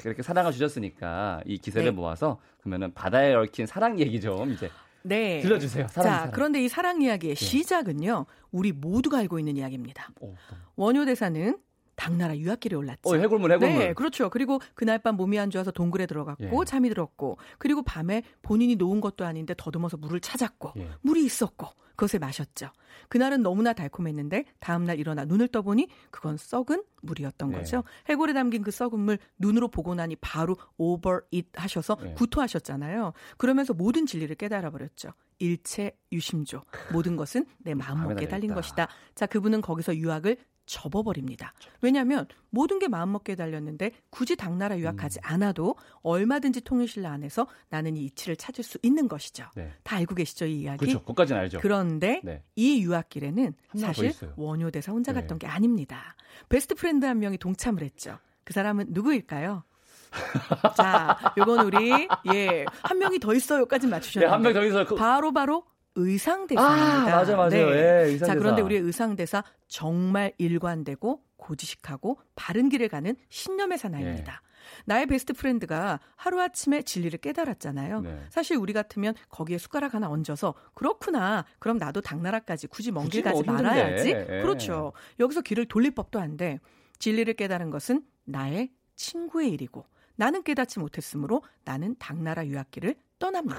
이렇게 0.04 0.22
사랑을 0.22 0.52
주셨으니까 0.52 1.42
이 1.44 1.58
기세를 1.58 1.86
네. 1.86 1.90
모아서 1.90 2.38
그러면은 2.60 2.92
바다에 2.94 3.34
얽힌 3.34 3.66
사랑 3.66 3.98
얘기 3.98 4.20
좀 4.20 4.52
이제 4.52 4.70
네. 5.08 5.40
들려주세요. 5.40 5.88
사랑, 5.88 6.10
자, 6.10 6.16
사랑. 6.18 6.30
그런데 6.32 6.62
이 6.62 6.68
사랑 6.68 7.02
이야기의 7.02 7.34
네. 7.34 7.44
시작은요. 7.44 8.26
우리 8.50 8.72
모두가 8.72 9.18
알고 9.18 9.38
있는 9.38 9.56
이야기입니다. 9.56 10.10
오, 10.20 10.34
원효 10.76 11.04
대사는 11.04 11.56
당나라 11.98 12.36
유학길에 12.36 12.76
올랐죠. 12.76 13.10
어, 13.10 13.16
해골물, 13.16 13.52
해골물. 13.52 13.78
네, 13.78 13.92
그렇죠. 13.92 14.30
그리고 14.30 14.60
그날 14.74 15.00
밤 15.00 15.16
몸이 15.16 15.36
안 15.38 15.50
좋아서 15.50 15.72
동굴에 15.72 16.06
들어갔고 16.06 16.60
예. 16.60 16.64
잠이 16.64 16.88
들었고 16.88 17.38
그리고 17.58 17.82
밤에 17.82 18.22
본인이 18.40 18.76
놓은 18.76 19.00
것도 19.00 19.26
아닌데 19.26 19.52
더듬어서 19.56 19.96
물을 19.96 20.20
찾았고 20.20 20.74
예. 20.76 20.88
물이 21.02 21.24
있었고 21.24 21.66
그것을 21.96 22.20
마셨죠. 22.20 22.70
그날은 23.08 23.42
너무나 23.42 23.72
달콤했는데 23.72 24.44
다음날 24.60 25.00
일어나 25.00 25.24
눈을 25.24 25.48
떠보니 25.48 25.88
그건 26.12 26.36
썩은 26.36 26.84
물이었던 27.02 27.50
네. 27.50 27.58
거죠. 27.58 27.82
해골에 28.08 28.32
담긴 28.32 28.62
그 28.62 28.70
썩은 28.70 29.00
물 29.00 29.18
눈으로 29.38 29.66
보고 29.66 29.96
나니 29.96 30.14
바로 30.14 30.56
오버잇 30.76 31.48
하셔서 31.54 31.96
네. 32.00 32.14
구토하셨잖아요. 32.14 33.12
그러면서 33.36 33.74
모든 33.74 34.06
진리를 34.06 34.36
깨달아 34.36 34.70
버렸죠. 34.70 35.10
일체 35.40 35.96
유심조. 36.12 36.62
모든 36.92 37.16
것은 37.16 37.46
내 37.58 37.74
마음먹기에 37.74 38.28
달린 38.28 38.54
것이다. 38.54 38.86
자, 39.16 39.26
그분은 39.26 39.60
거기서 39.60 39.96
유학을 39.96 40.36
접어버립니다. 40.68 41.52
왜냐하면 41.80 42.26
모든 42.50 42.78
게 42.78 42.86
마음먹기에 42.86 43.34
달렸는데 43.34 43.90
굳이 44.10 44.36
당나라 44.36 44.78
유학하지 44.78 45.18
음. 45.18 45.22
않아도 45.24 45.74
얼마든지 46.02 46.60
통일신라 46.60 47.10
안에서 47.10 47.48
나는 47.70 47.96
이 47.96 48.04
이치를 48.04 48.36
찾을 48.36 48.62
수 48.62 48.78
있는 48.82 49.08
것이죠. 49.08 49.46
네. 49.56 49.72
다 49.82 49.96
알고 49.96 50.14
계시죠 50.14 50.46
이 50.46 50.60
이야기? 50.60 50.86
그렇죠. 50.86 51.02
그까지는 51.04 51.40
알죠. 51.40 51.58
그런데 51.60 52.20
네. 52.22 52.42
이 52.54 52.82
유학길에는 52.82 53.54
사실 53.76 54.12
원효대사 54.36 54.92
혼자 54.92 55.12
네. 55.12 55.20
갔던 55.22 55.38
게 55.38 55.46
아닙니다. 55.46 56.14
best 56.48 56.74
friend 56.74 57.06
한 57.06 57.18
명이 57.18 57.38
동참을 57.38 57.82
했죠. 57.82 58.18
그 58.44 58.52
사람은 58.52 58.86
누구일까요? 58.90 59.64
자, 60.76 61.34
요건 61.36 61.66
우리 61.66 62.08
예 62.32 62.64
한 62.82 62.98
명이 62.98 63.18
더 63.18 63.34
있어요까지 63.34 63.86
맞추셨는데 63.86 64.26
네, 64.26 64.32
한명 64.32 64.52
더 64.52 64.64
있어요. 64.64 64.84
그... 64.86 64.94
바로 64.94 65.32
바로 65.32 65.64
의상대사입니다. 65.98 67.12
아, 67.12 67.16
맞아, 67.16 67.36
맞아요. 67.36 67.50
네. 67.50 67.58
예, 67.58 68.02
의상대사. 68.06 68.26
자, 68.26 68.34
그런데 68.38 68.62
우리의 68.62 68.80
의상대사 68.82 69.42
정말 69.66 70.32
일관되고 70.38 71.22
고지식하고 71.36 72.20
바른 72.34 72.68
길을 72.68 72.88
가는 72.88 73.16
신념의 73.28 73.78
사나이입니다. 73.78 74.32
예. 74.32 74.48
나의 74.84 75.06
best 75.06 75.32
friend가 75.32 75.98
하루아침에 76.16 76.82
진리를 76.82 77.18
깨달았잖아요. 77.20 78.00
네. 78.02 78.22
사실 78.28 78.56
우리 78.56 78.72
같으면 78.72 79.14
거기에 79.30 79.56
숟가락 79.56 79.94
하나 79.94 80.10
얹어서 80.10 80.54
그렇구나. 80.74 81.44
그럼 81.58 81.78
나도 81.78 82.00
당나라까지 82.02 82.66
굳이 82.66 82.90
먼 82.92 83.08
길 83.08 83.22
가지 83.22 83.42
뭐 83.44 83.54
말아야지. 83.54 84.10
예. 84.10 84.24
그렇죠. 84.42 84.92
여기서 85.20 85.40
길을 85.40 85.66
돌릴 85.66 85.92
법도 85.92 86.20
한데 86.20 86.58
진리를 86.98 87.32
깨달은 87.34 87.70
것은 87.70 88.02
나의 88.24 88.70
친구의 88.96 89.50
일이고 89.52 89.86
나는 90.16 90.42
깨닫지 90.42 90.80
못했으므로 90.80 91.42
나는 91.64 91.94
당나라 91.98 92.44
유학길을 92.44 92.96
떠납니다. 93.18 93.58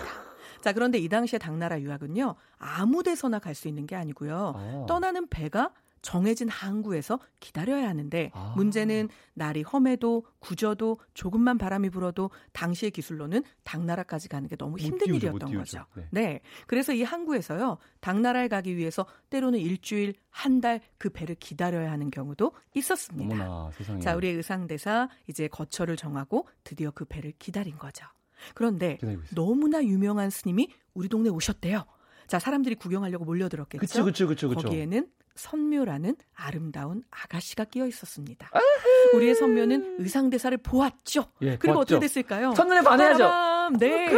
자, 0.62 0.74
그런데 0.74 0.98
이 0.98 1.08
당시에 1.10 1.40
당나라 1.40 1.80
유학은요, 1.80 2.36
아무 2.58 3.04
데서나 3.04 3.40
갈 3.40 3.56
수 3.56 3.68
있는 3.68 3.86
게 3.88 3.96
아니고요. 3.96 4.54
아. 4.56 4.86
떠나는 4.88 5.28
배가 5.28 5.72
정해진 6.02 6.48
항구에서 6.48 7.20
기다려야 7.42 7.90
하는데 7.90 8.32
아. 8.34 8.54
문제는 8.56 9.10
날이 9.34 9.64
험해도 9.64 10.24
구져도 10.40 10.98
조금만 11.14 11.58
바람이 11.58 11.90
불어도 11.90 12.30
당시의 12.54 12.92
기술로는 12.92 13.44
당나라까지 13.66 14.30
가는 14.30 14.48
게 14.48 14.56
너무 14.56 14.78
힘든 14.78 15.08
띄우죠, 15.08 15.28
일이었던 15.28 15.54
거죠. 15.54 15.86
네. 15.96 16.08
네. 16.12 16.40
그래서 16.68 16.94
이 16.94 17.04
항구에서요. 17.04 17.80
당나라에 18.00 18.48
가기 18.48 18.78
위해서 18.78 19.06
때로는 19.30 19.60
일주일, 19.60 20.14
한 20.30 20.62
달 20.62 20.80
그 20.98 21.10
배를 21.10 21.36
기다려야 21.36 21.92
하는 21.92 22.10
경우도 22.12 22.54
있었습니다. 22.76 23.36
어머나, 23.36 24.00
자, 24.00 24.16
우리의 24.16 24.36
의상대사 24.36 25.10
이제 25.28 25.50
거처를 25.50 25.98
정하고 25.98 26.48
드디어 26.64 26.92
그 26.92 27.04
배를 27.04 27.34
기다린 27.40 27.78
거죠. 27.78 28.06
그런데 28.54 28.98
너무나 29.34 29.84
유명한 29.84 30.30
스님이 30.30 30.70
우리 30.94 31.08
동네 31.10 31.30
오셨대요. 31.30 31.86
자, 32.28 32.40
사람들이 32.40 32.76
구경하려고 32.76 33.26
몰려들었겠죠. 33.26 33.80
그쵸, 33.82 34.06
그쵸, 34.06 34.28
그쵸, 34.28 34.50
그쵸. 34.50 34.62
거기에는 34.68 35.08
선묘라는 35.36 36.16
아름다운 36.36 37.02
아가씨가 37.10 37.64
끼어 37.66 37.88
있었습니다. 37.88 38.50
우리의 39.16 39.36
선묘는 39.36 39.96
의상대사를 40.00 40.58
보았죠. 40.60 41.26
예, 41.42 41.58
그리고 41.58 41.76
보았죠. 41.76 41.96
어떻게 41.96 42.00
됐을까요? 42.00 42.54
첫눈에 42.54 42.82
반해야죠. 42.82 43.78
네. 43.80 44.10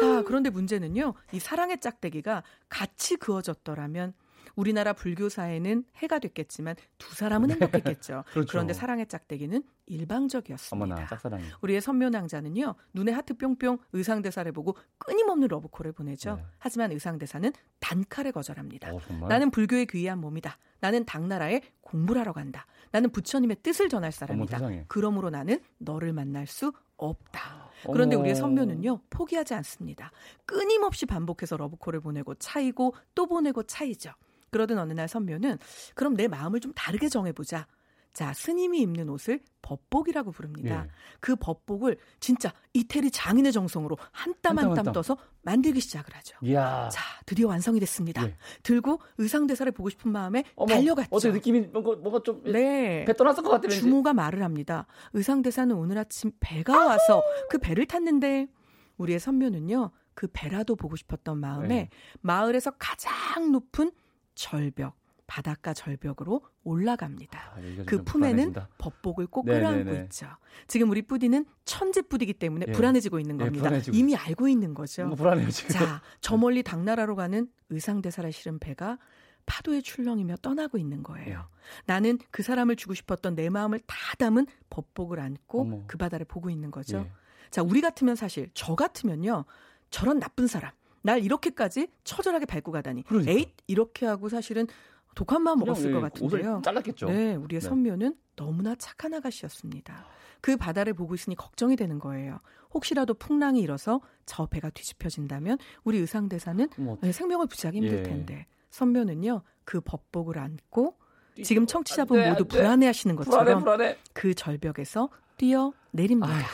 자, 0.00 0.22
그런데 0.26 0.50
문제는요. 0.50 1.14
이 1.32 1.40
사랑의 1.40 1.80
짝대기가 1.80 2.42
같이 2.68 3.16
그어졌더라면 3.16 4.12
우리나라 4.56 4.92
불교사에는 4.92 5.84
해가 5.96 6.18
됐겠지만 6.18 6.76
두 6.98 7.14
사람은 7.14 7.48
네. 7.48 7.54
행복했겠죠. 7.54 8.24
그렇죠. 8.32 8.48
그런데 8.50 8.72
사랑의 8.72 9.06
짝대기는 9.06 9.62
일방적이었습니다. 9.86 10.84
어머나, 10.84 11.06
짝사랑이. 11.06 11.44
우리의 11.62 11.80
선묘낭자는요. 11.80 12.74
눈에 12.94 13.12
하트 13.12 13.36
뿅뿅 13.36 13.78
의상대사를 13.92 14.50
보고 14.52 14.76
끊임없는 14.98 15.48
러브콜을 15.48 15.92
보내죠. 15.92 16.36
네. 16.36 16.44
하지만 16.58 16.92
의상대사는 16.92 17.52
단칼에 17.80 18.30
거절합니다. 18.30 18.92
어, 18.92 19.00
나는 19.28 19.50
불교에 19.50 19.86
귀한 19.86 20.18
몸이다. 20.20 20.58
나는 20.80 21.04
당나라에 21.04 21.60
공부를 21.80 22.20
하러 22.20 22.32
간다. 22.32 22.66
나는 22.92 23.10
부처님의 23.10 23.58
뜻을 23.62 23.88
전할 23.88 24.12
사람이다. 24.12 24.58
어머, 24.58 24.84
그러므로 24.88 25.30
나는 25.30 25.60
너를 25.78 26.12
만날 26.12 26.46
수 26.46 26.72
없다. 26.96 27.70
그런데 27.84 28.14
어머. 28.16 28.22
우리의 28.22 28.36
선묘는요 28.36 29.00
포기하지 29.10 29.54
않습니다. 29.54 30.10
끊임없이 30.44 31.06
반복해서 31.06 31.56
러브콜을 31.56 32.00
보내고 32.00 32.34
차이고 32.34 32.94
또 33.14 33.26
보내고 33.26 33.62
차이죠. 33.62 34.12
그러던 34.50 34.78
어느 34.78 34.92
날 34.92 35.08
선묘는 35.08 35.58
그럼 35.94 36.14
내 36.14 36.28
마음을 36.28 36.60
좀 36.60 36.72
다르게 36.74 37.08
정해보자. 37.08 37.66
자, 38.12 38.32
스님이 38.32 38.80
입는 38.80 39.08
옷을 39.08 39.38
법복이라고 39.62 40.32
부릅니다. 40.32 40.84
예. 40.84 40.90
그 41.20 41.36
법복을 41.36 41.96
진짜 42.18 42.52
이태리 42.72 43.12
장인의 43.12 43.52
정성으로 43.52 43.96
한 44.10 44.34
땀 44.42 44.58
한땀 44.58 44.92
떠서 44.92 45.16
만들기 45.42 45.78
시작을 45.80 46.12
하죠. 46.16 46.36
이야. 46.42 46.88
자, 46.90 47.00
드디어 47.24 47.46
완성이 47.46 47.78
됐습니다. 47.78 48.26
예. 48.26 48.36
들고 48.64 49.00
의상 49.18 49.46
대사를 49.46 49.70
보고 49.70 49.88
싶은 49.90 50.10
마음에 50.10 50.42
어머, 50.56 50.74
달려갔죠. 50.74 51.08
어제 51.12 51.30
느낌이 51.30 51.60
뭔가, 51.72 51.94
뭔가 51.96 52.20
좀 52.24 52.42
네. 52.42 53.04
배 53.04 53.12
떠났을 53.14 53.44
것 53.44 53.50
같아요. 53.50 53.70
주모가 53.70 54.12
말을 54.12 54.42
합니다. 54.42 54.88
의상 55.12 55.42
대사는 55.42 55.72
오늘 55.76 55.96
아침 55.98 56.32
배가 56.40 56.86
와서 56.86 57.22
그 57.48 57.58
배를 57.58 57.86
탔는데 57.86 58.48
우리의 58.96 59.20
선묘는요. 59.20 59.92
그 60.14 60.26
배라도 60.32 60.74
보고 60.74 60.96
싶었던 60.96 61.38
마음에 61.38 61.68
네. 61.68 61.90
마을에서 62.22 62.72
가장 62.72 63.52
높은 63.52 63.92
절벽, 64.34 64.96
바닷가 65.26 65.72
절벽으로 65.72 66.42
올라갑니다. 66.64 67.52
아, 67.54 67.84
그 67.86 68.02
품에는 68.02 68.54
법복을 68.78 69.28
꼭 69.28 69.44
끌어안고 69.44 69.84
네네네. 69.84 70.04
있죠. 70.04 70.26
지금 70.66 70.90
우리 70.90 71.02
뿌디는 71.02 71.46
천재 71.64 72.02
뿌디기 72.02 72.34
때문에 72.34 72.66
예. 72.68 72.72
불안해지고 72.72 73.20
있는 73.20 73.38
예, 73.40 73.44
겁니다. 73.44 73.74
예, 73.74 73.82
이미 73.92 74.16
알고 74.16 74.48
있는 74.48 74.74
거죠. 74.74 75.10
불안해요 75.14 75.50
지금. 75.50 75.70
자, 75.70 76.02
저 76.20 76.36
멀리 76.36 76.62
당나라로 76.62 77.14
가는 77.16 77.48
의상대사를 77.68 78.32
실은 78.32 78.58
배가 78.58 78.98
파도에 79.46 79.80
출렁이며 79.80 80.36
떠나고 80.42 80.78
있는 80.78 81.02
거예요. 81.02 81.38
예. 81.38 81.82
나는 81.86 82.18
그 82.30 82.42
사람을 82.42 82.76
주고 82.76 82.94
싶었던 82.94 83.34
내 83.34 83.48
마음을 83.50 83.78
다 83.86 83.96
담은 84.18 84.46
법복을 84.68 85.20
안고 85.20 85.60
어머. 85.60 85.84
그 85.86 85.96
바다를 85.96 86.26
보고 86.26 86.50
있는 86.50 86.70
거죠. 86.70 86.98
예. 86.98 87.12
자, 87.50 87.62
우리 87.62 87.80
같으면 87.80 88.16
사실 88.16 88.50
저 88.54 88.74
같으면요. 88.74 89.44
저런 89.90 90.20
나쁜 90.20 90.46
사람 90.46 90.70
날 91.02 91.24
이렇게까지 91.24 91.88
처절하게 92.04 92.46
밟고 92.46 92.72
가다니. 92.72 93.02
그러니까. 93.04 93.32
에잇 93.32 93.50
이렇게 93.66 94.06
하고 94.06 94.28
사실은 94.28 94.66
독한 95.14 95.42
마음 95.42 95.58
먹었을 95.58 95.92
것 95.92 96.00
같은데요. 96.00 96.62
잘랐겠죠. 96.64 97.06
네, 97.06 97.34
우리의 97.34 97.60
네. 97.60 97.68
선묘는 97.68 98.16
너무나 98.36 98.74
착한 98.76 99.12
아가씨였습니다. 99.14 100.06
그 100.40 100.56
바다를 100.56 100.94
보고 100.94 101.14
있으니 101.14 101.36
걱정이 101.36 101.76
되는 101.76 101.98
거예요. 101.98 102.40
혹시라도 102.72 103.14
풍랑이 103.14 103.60
일어서 103.60 104.00
저 104.24 104.46
배가 104.46 104.70
뒤집혀진다면 104.70 105.58
우리 105.84 105.98
의상 105.98 106.28
대사는 106.28 106.68
뭐, 106.76 106.98
생명을 107.02 107.46
부지하기 107.48 107.78
힘들 107.78 107.98
예. 107.98 108.02
텐데 108.02 108.46
선묘는요 108.70 109.42
그 109.64 109.80
법복을 109.80 110.38
안고 110.38 110.96
지금 111.42 111.66
청취자분 111.66 112.18
돼, 112.18 112.30
모두 112.30 112.44
불안해하시는 112.44 113.16
것처럼 113.16 113.44
불안해, 113.44 113.64
불안해. 113.64 113.98
그 114.12 114.34
절벽에서 114.34 115.10
뛰어 115.36 115.72
내립니다. 115.90 116.32
아휴. 116.32 116.44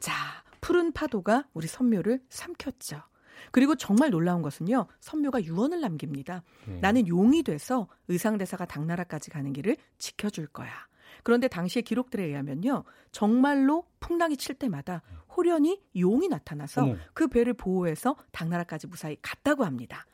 자 0.00 0.12
푸른 0.60 0.92
파도가 0.92 1.44
우리 1.52 1.66
선묘를 1.66 2.20
삼켰죠. 2.30 3.02
그리고 3.50 3.74
정말 3.74 4.10
놀라운 4.10 4.42
것은요. 4.42 4.86
선묘가 5.00 5.44
유언을 5.44 5.80
남깁니다. 5.80 6.42
네. 6.66 6.78
나는 6.80 7.06
용이 7.06 7.42
돼서 7.42 7.88
의상대사가 8.08 8.64
당나라까지 8.64 9.30
가는 9.30 9.52
길을 9.52 9.76
지켜줄 9.98 10.48
거야. 10.48 10.70
그런데 11.22 11.48
당시의 11.48 11.82
기록들에 11.82 12.24
의하면요. 12.24 12.84
정말로 13.12 13.86
풍랑이 14.00 14.36
칠 14.36 14.54
때마다 14.54 15.02
호련히 15.36 15.82
용이 15.96 16.28
나타나서 16.28 16.82
어머. 16.84 16.96
그 17.12 17.28
배를 17.28 17.54
보호해서 17.54 18.16
당나라까지 18.32 18.86
무사히 18.86 19.16
갔다고 19.22 19.64
합니다. 19.64 20.06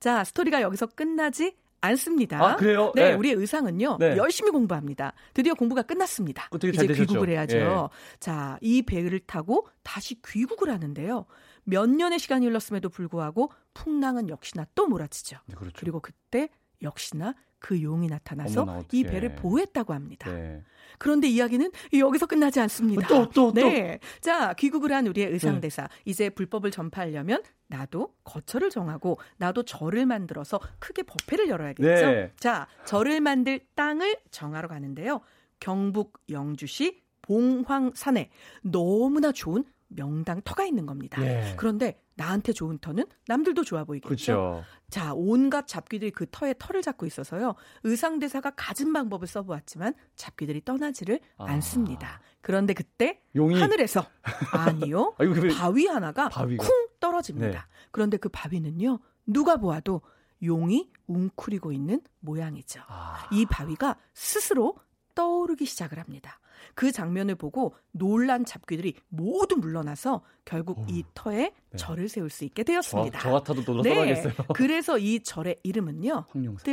자, 0.00 0.24
스토리가 0.24 0.62
여기서 0.62 0.86
끝나지 0.86 1.56
않습니다. 1.82 2.42
아, 2.42 2.56
그래요? 2.56 2.92
네, 2.94 3.10
네. 3.10 3.14
우리의 3.14 3.34
의상은요. 3.34 3.98
네. 3.98 4.16
열심히 4.16 4.50
공부합니다. 4.50 5.12
드디어 5.34 5.54
공부가 5.54 5.82
끝났습니다. 5.82 6.48
이제 6.72 6.86
귀국을 6.86 7.28
해야죠. 7.28 7.56
예. 7.56 8.18
자, 8.18 8.56
이 8.60 8.82
배를 8.82 9.20
타고 9.20 9.68
다시 9.82 10.20
귀국을 10.22 10.70
하는데요. 10.70 11.26
몇 11.64 11.88
년의 11.88 12.18
시간이 12.18 12.46
흘렀음에도 12.46 12.88
불구하고 12.88 13.52
풍랑은 13.74 14.28
역시나 14.28 14.66
또 14.74 14.86
몰아치죠. 14.86 15.36
네, 15.46 15.54
그렇죠. 15.54 15.74
그리고 15.78 16.00
그때 16.00 16.48
역시나 16.82 17.34
그 17.62 17.80
용이 17.80 18.08
나타나서 18.08 18.62
어머나, 18.62 18.82
이 18.90 19.04
배를 19.04 19.36
보호했다고 19.36 19.94
합니다. 19.94 20.30
네. 20.30 20.62
그런데 20.98 21.28
이야기는 21.28 21.70
여기서 21.94 22.26
끝나지 22.26 22.60
않습니다. 22.60 23.06
또, 23.06 23.28
또, 23.30 23.52
또. 23.52 23.52
네. 23.52 24.00
자, 24.20 24.52
귀국을 24.54 24.92
한 24.92 25.06
우리의 25.06 25.28
의상대사. 25.28 25.82
네. 25.82 25.88
이제 26.04 26.28
불법을 26.28 26.72
전파하려면 26.72 27.42
나도 27.68 28.14
거처를 28.24 28.68
정하고 28.68 29.18
나도 29.36 29.62
절을 29.62 30.06
만들어서 30.06 30.60
크게 30.80 31.04
법회를 31.04 31.48
열어야겠죠. 31.48 32.06
네. 32.06 32.32
자, 32.36 32.66
절을 32.84 33.20
만들 33.20 33.60
땅을 33.76 34.16
정하러 34.30 34.66
가는데요. 34.68 35.20
경북 35.60 36.18
영주시 36.28 37.00
봉황산에 37.22 38.30
너무나 38.62 39.30
좋은 39.30 39.64
명당 39.94 40.42
터가 40.44 40.64
있는 40.64 40.86
겁니다. 40.86 41.22
예. 41.24 41.54
그런데 41.56 42.00
나한테 42.14 42.52
좋은 42.52 42.78
터는 42.78 43.04
남들도 43.26 43.64
좋아 43.64 43.84
보이겠죠. 43.84 44.08
그쵸. 44.08 44.64
자, 44.90 45.12
온갖 45.14 45.66
잡귀들이 45.66 46.10
그 46.10 46.26
터에 46.30 46.54
털을 46.58 46.82
잡고 46.82 47.06
있어서요. 47.06 47.54
의상대사가 47.84 48.52
가진 48.56 48.92
방법을 48.92 49.26
써보았지만 49.26 49.94
잡귀들이 50.16 50.64
떠나지를 50.64 51.20
아. 51.38 51.44
않습니다. 51.52 52.20
그런데 52.40 52.74
그때 52.74 53.22
용이... 53.34 53.58
하늘에서 53.58 54.04
아니요. 54.52 55.14
아, 55.18 55.24
바위 55.56 55.86
하나가 55.86 56.28
바위가... 56.28 56.64
쿵 56.64 56.88
떨어집니다. 57.00 57.48
네. 57.50 57.58
그런데 57.90 58.16
그 58.16 58.28
바위는요. 58.28 58.98
누가 59.26 59.56
보아도 59.56 60.02
용이 60.42 60.90
웅크리고 61.06 61.72
있는 61.72 62.00
모양이죠. 62.20 62.80
아. 62.88 63.28
이 63.32 63.46
바위가 63.46 63.96
스스로 64.12 64.76
떠오르기 65.14 65.64
시작을 65.66 65.98
합니다. 65.98 66.40
그 66.74 66.92
장면을 66.92 67.34
보고 67.34 67.74
놀란 67.92 68.44
잡귀들이 68.44 68.94
모두 69.08 69.56
물러나서 69.56 70.22
결국 70.44 70.80
어. 70.80 70.86
이 70.88 71.04
터에 71.14 71.52
네. 71.70 71.76
절을 71.76 72.08
세울 72.08 72.30
수 72.30 72.44
있게 72.44 72.64
되었습니다. 72.64 73.18
저, 73.18 73.28
저 73.28 73.32
같아도 73.32 73.62
놀라 73.62 73.82
네. 73.82 74.22
그래서 74.54 74.98
이 74.98 75.20
절의 75.20 75.60
이름은요. 75.62 76.26
황룡사. 76.28 76.64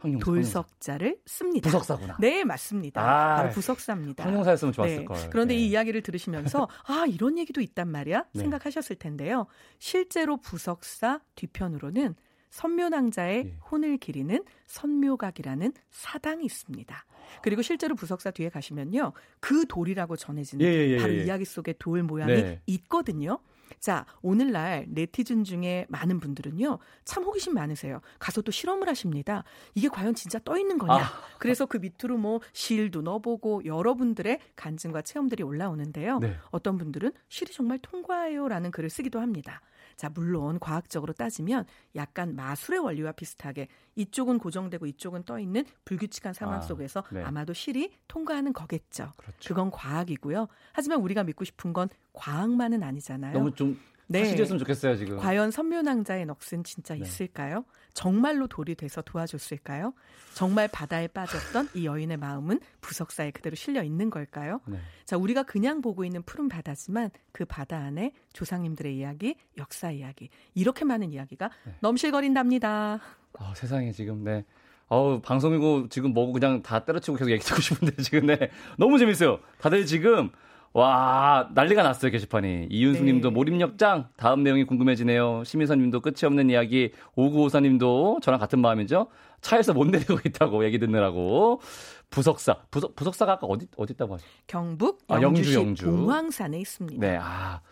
황룡사, 0.00 0.24
돌석자를. 0.24 1.18
씁니다. 1.26 1.70
부석사구나. 1.70 2.16
네, 2.20 2.44
맞습니다. 2.44 3.00
아, 3.00 3.36
바로 3.36 3.50
부석사입니다. 3.50 4.24
황룡사였으면 4.24 4.72
좋았을 4.72 4.96
네. 4.98 5.04
걸. 5.04 5.30
그런데 5.30 5.54
네. 5.54 5.60
이 5.60 5.68
이야기를 5.68 6.02
들으시면서 6.02 6.68
아, 6.86 7.04
이런 7.08 7.38
얘기도 7.38 7.60
있단 7.60 7.88
말이야? 7.88 8.24
네. 8.32 8.40
생각하셨을 8.40 8.96
텐데요. 8.96 9.46
실제로 9.78 10.38
부석사 10.38 11.20
뒤편으로는 11.34 12.14
선묘낭자의 12.50 13.44
예. 13.44 13.58
혼을 13.70 13.98
기리는 13.98 14.42
선묘각이라는 14.66 15.72
사당이 15.90 16.44
있습니다. 16.44 17.04
그리고 17.42 17.62
실제로 17.62 17.94
부석사 17.94 18.30
뒤에 18.30 18.48
가시면요. 18.48 19.12
그 19.40 19.66
돌이라고 19.66 20.16
전해지는 20.16 20.64
예, 20.64 20.70
예, 20.70 20.90
예 20.92 20.98
바로 20.98 21.14
예. 21.14 21.24
이야기 21.24 21.44
속의 21.44 21.76
돌 21.78 22.02
모양이 22.02 22.32
네. 22.32 22.62
있거든요. 22.66 23.38
자, 23.80 24.06
오늘날 24.22 24.86
네티즌 24.88 25.44
중에 25.44 25.86
많은 25.88 26.20
분들은요, 26.20 26.78
참 27.04 27.24
호기심 27.24 27.54
많으세요. 27.54 28.00
가서 28.18 28.42
또 28.42 28.52
실험을 28.52 28.88
하십니다. 28.88 29.44
이게 29.74 29.88
과연 29.88 30.14
진짜 30.14 30.38
떠 30.44 30.56
있는 30.56 30.78
거냐? 30.78 30.94
아. 30.94 31.12
그래서 31.38 31.66
그 31.66 31.78
밑으로 31.78 32.16
뭐 32.16 32.40
실도 32.52 33.02
넣어보고 33.02 33.64
여러분들의 33.64 34.40
간증과 34.54 35.02
체험들이 35.02 35.42
올라오는데요. 35.42 36.18
네. 36.20 36.36
어떤 36.50 36.78
분들은 36.78 37.12
실이 37.28 37.52
정말 37.52 37.78
통과해요라는 37.80 38.70
글을 38.70 38.88
쓰기도 38.90 39.20
합니다. 39.20 39.60
자, 39.96 40.10
물론 40.10 40.58
과학적으로 40.58 41.12
따지면 41.12 41.64
약간 41.94 42.36
마술의 42.36 42.80
원리와 42.80 43.12
비슷하게 43.12 43.68
이쪽은 43.94 44.38
고정되고 44.38 44.86
이쪽은 44.86 45.24
떠 45.24 45.38
있는 45.38 45.64
불규칙한 45.84 46.34
상황 46.34 46.58
아, 46.58 46.60
속에서 46.60 47.02
네. 47.10 47.22
아마도 47.22 47.52
실이 47.52 47.92
통과하는 48.06 48.52
거겠죠. 48.52 49.12
그렇죠. 49.16 49.48
그건 49.48 49.70
과학이고요. 49.70 50.48
하지만 50.72 51.00
우리가 51.00 51.24
믿고 51.24 51.44
싶은 51.44 51.72
건 51.72 51.88
과학만은 52.12 52.82
아니잖아요. 52.82 53.32
너무 53.32 53.54
좀 53.54 53.78
네. 54.08 54.24
사실이었으면 54.24 54.58
좋겠어요, 54.60 54.96
지금. 54.96 55.16
과연 55.18 55.50
선묘낭자의 55.50 56.26
넋은 56.26 56.64
진짜 56.64 56.94
네. 56.94 57.00
있을까요? 57.00 57.64
정말로 57.92 58.46
돌이 58.46 58.74
돼서 58.74 59.02
도와줬을까요? 59.02 59.94
정말 60.34 60.68
바다에 60.68 61.08
빠졌던 61.08 61.70
이 61.74 61.86
여인의 61.86 62.18
마음은 62.18 62.60
부석사에 62.80 63.30
그대로 63.32 63.56
실려 63.56 63.82
있는 63.82 64.10
걸까요? 64.10 64.60
네. 64.66 64.78
자, 65.04 65.16
우리가 65.16 65.42
그냥 65.42 65.80
보고 65.80 66.04
있는 66.04 66.22
푸른 66.22 66.48
바다지만 66.48 67.10
그 67.32 67.44
바다 67.44 67.78
안에 67.78 68.12
조상님들의 68.32 68.96
이야기, 68.96 69.36
역사 69.58 69.90
이야기, 69.90 70.28
이렇게 70.54 70.84
많은 70.84 71.12
이야기가 71.12 71.50
네. 71.64 71.74
넘실거린답니다. 71.80 73.00
아, 73.38 73.54
세상에 73.54 73.92
지금 73.92 74.22
네. 74.24 74.44
어우, 74.88 75.20
방송이고 75.20 75.88
지금 75.88 76.12
뭐고 76.14 76.32
그냥 76.32 76.62
다 76.62 76.84
때려치고 76.84 77.16
계속 77.16 77.30
얘기 77.30 77.42
듣고 77.42 77.58
싶은데 77.60 77.96
지금 78.02 78.26
네. 78.26 78.50
너무 78.78 78.98
재밌어요. 78.98 79.40
다들 79.58 79.84
지금 79.84 80.30
와, 80.76 81.48
난리가 81.54 81.82
났어요, 81.82 82.10
게시판이. 82.10 82.66
이윤수 82.70 83.00
네. 83.00 83.12
님도 83.12 83.30
몰입력장, 83.30 84.10
다음 84.18 84.42
내용이 84.42 84.64
궁금해지네요. 84.64 85.42
심희선 85.42 85.78
님도 85.78 86.02
끝이 86.02 86.16
없는 86.24 86.50
이야기, 86.50 86.92
오구오사 87.14 87.60
님도 87.60 88.18
저랑 88.22 88.38
같은 88.38 88.60
마음이죠. 88.60 89.06
차에서 89.40 89.72
못 89.72 89.86
내리고 89.86 90.18
있다고 90.22 90.66
얘기 90.66 90.78
듣느라고. 90.78 91.62
부석사. 92.10 92.58
부석, 92.70 92.94
부석사가 92.94 93.32
아까 93.32 93.46
어디, 93.46 93.66
어디 93.78 93.94
있다고 93.94 94.14
하셨죠? 94.14 94.30
경북 94.46 95.02
영주시 95.08 95.56
아, 95.56 95.60
영주, 95.60 95.86
영주. 95.86 95.86
봉황산에 95.86 96.60
있습니다. 96.60 97.06
네, 97.06 97.16
아, 97.22 97.62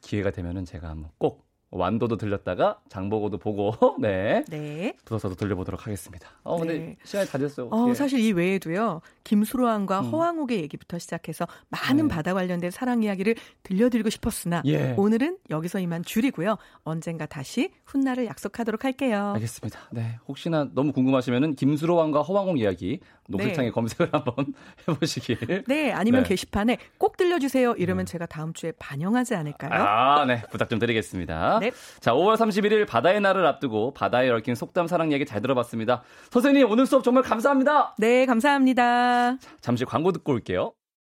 기회가 0.00 0.32
되면은 0.32 0.64
제가 0.64 0.88
한번 0.88 1.12
꼭 1.18 1.46
완도도 1.70 2.16
들렸다가 2.16 2.80
장보고도 2.88 3.38
보고 3.38 3.72
네. 4.00 4.44
네. 4.48 4.92
부서서도 5.04 5.36
들려보도록 5.36 5.86
하겠습니다. 5.86 6.28
어 6.42 6.58
근데 6.58 6.78
네. 6.78 6.96
시간이 7.04 7.28
다 7.28 7.38
됐어요. 7.38 7.68
어, 7.70 7.94
사실 7.94 8.18
이 8.20 8.32
외에도요. 8.32 9.00
김수로왕과 9.24 10.00
음. 10.00 10.04
허왕옥의 10.06 10.60
얘기부터 10.62 10.98
시작해서 10.98 11.46
많은 11.68 12.08
네. 12.08 12.14
바다 12.14 12.34
관련된 12.34 12.70
사랑 12.70 13.02
이야기를 13.02 13.36
들려드리고 13.62 14.10
싶었으나 14.10 14.62
예. 14.66 14.94
오늘은 14.96 15.38
여기서 15.50 15.78
이만 15.78 16.02
줄이고요. 16.02 16.56
언젠가 16.82 17.26
다시 17.26 17.70
훗날을 17.84 18.26
약속하도록 18.26 18.84
할게요. 18.84 19.32
알겠습니다. 19.34 19.78
네. 19.92 20.18
혹시나 20.26 20.68
너무 20.74 20.92
궁금하시면은 20.92 21.54
김수로왕과 21.54 22.22
허왕옥 22.22 22.58
이야기 22.58 23.00
녹색창에 23.28 23.68
네. 23.68 23.72
검색을 23.72 24.08
한번 24.12 24.52
해보시길. 24.88 25.64
네. 25.68 25.92
아니면 25.92 26.24
네. 26.24 26.30
게시판에 26.30 26.78
꼭 26.98 27.16
들려주세요. 27.16 27.74
이러면 27.74 28.06
네. 28.06 28.12
제가 28.12 28.26
다음 28.26 28.52
주에 28.52 28.72
반영하지 28.72 29.34
않을까요? 29.36 29.70
아, 29.72 30.24
네. 30.24 30.42
부탁 30.50 30.68
좀 30.68 30.78
드리겠습니다. 30.80 31.59
네. 31.60 31.70
자, 32.00 32.12
5월 32.12 32.36
31일 32.36 32.86
바다의 32.86 33.20
날을 33.20 33.46
앞두고 33.46 33.92
바다에 33.94 34.28
얽힌 34.30 34.54
속담 34.54 34.86
사랑 34.86 35.12
얘기 35.12 35.24
잘 35.24 35.40
들어봤습니다. 35.40 36.02
선생님, 36.30 36.70
오늘 36.70 36.86
수업 36.86 37.04
정말 37.04 37.22
감사합니다. 37.22 37.94
네, 37.98 38.26
감사합니다. 38.26 39.36
자, 39.38 39.56
잠시 39.60 39.84
광고 39.84 40.12
듣고 40.12 40.32
올게요. 40.32 40.72